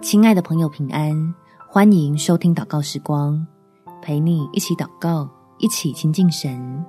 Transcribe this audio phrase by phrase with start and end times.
[0.00, 1.34] 亲爱的朋友，平安！
[1.68, 3.46] 欢迎收听祷告时光，
[4.00, 6.82] 陪你一起祷告，一起亲近神。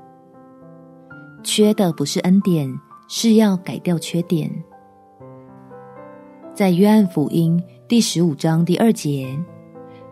[1.44, 2.74] 缺的不是恩典，
[3.10, 4.50] 是要改掉缺点。
[6.54, 9.38] 在约翰福音第十五章第二节，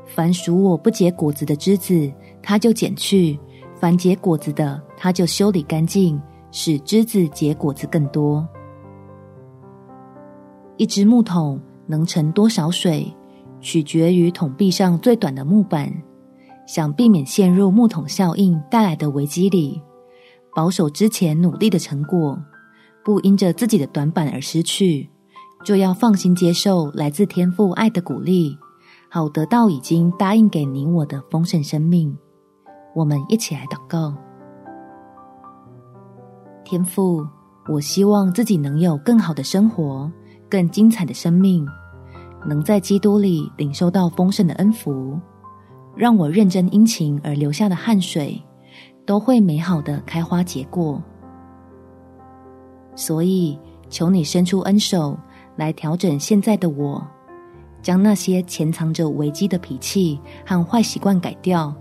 [0.05, 2.11] 凡属我不结果子的枝子，
[2.43, 3.39] 他就剪去；
[3.73, 6.21] 凡结果子的，他就修理干净，
[6.51, 8.45] 使枝子结果子更多。
[10.75, 11.57] 一只木桶。
[11.87, 13.13] 能盛多少水，
[13.61, 15.91] 取决于桶壁上最短的木板。
[16.67, 19.79] 想避免陷入木桶效应带来的危机里，
[20.55, 22.35] 保守之前努力的成果，
[23.03, 25.07] 不因着自己的短板而失去，
[25.63, 28.57] 就要放心接受来自天父爱的鼓励，
[29.11, 32.17] 好得到已经答应给你我的丰盛生命。
[32.95, 34.15] 我们一起来祷告：
[36.63, 37.23] 天父，
[37.67, 40.11] 我希望自己能有更好的生活。
[40.49, 41.65] 更精彩的生命，
[42.45, 45.19] 能在基督里领受到丰盛的恩福，
[45.95, 48.41] 让我认真殷勤而流下的汗水，
[49.05, 51.01] 都会美好的开花结果。
[52.95, 55.17] 所以，求你伸出恩手
[55.55, 57.05] 来调整现在的我，
[57.81, 61.73] 将那些潜藏着危机的脾气和坏习惯改掉，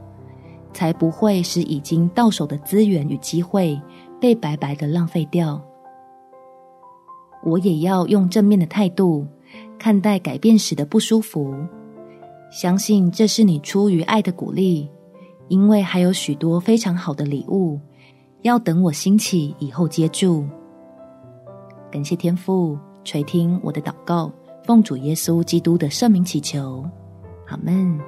[0.73, 3.81] 才不会使已经到手的资源与机会
[4.21, 5.63] 被白白的浪费掉。
[7.45, 9.27] 我也要用正面的态度
[9.79, 11.55] 看待改变时的不舒服，
[12.51, 14.89] 相信这是你出于爱的鼓励，
[15.49, 17.79] 因为还有许多非常好的礼物
[18.43, 20.45] 要等我兴起以后接住。
[21.91, 24.33] 感谢天父垂听我的祷告，
[24.65, 26.83] 奉主耶稣基督的圣名祈求，
[27.47, 28.01] 阿门。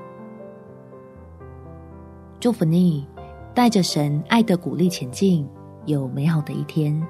[2.40, 3.06] 祝福你，
[3.54, 5.46] 带着神爱的鼓励前进，
[5.84, 7.00] 有美好的一天。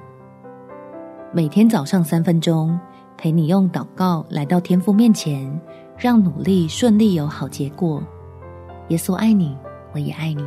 [1.33, 2.79] 每天早上三分钟，
[3.17, 5.59] 陪你用祷告来到天父面前，
[5.97, 8.01] 让努力顺利有好结果。
[8.87, 9.55] 耶稣爱你，
[9.93, 10.43] 我也爱你。